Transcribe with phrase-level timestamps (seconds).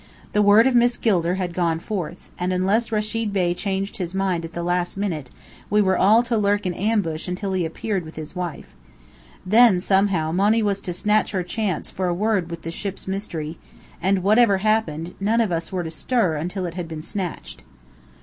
[0.33, 4.43] The word of Miss Gilder had gone forth, and, unless Rechid Bey changed his mind
[4.43, 5.29] at the last minute,
[5.69, 8.73] we were all to lurk in ambush until he appeared with his wife.
[9.45, 13.59] Then, somehow, Monny was to snatch her chance for a word with the Ship's Mystery;
[14.01, 17.61] and whatever happened, none of us were to stir until it had been snatched.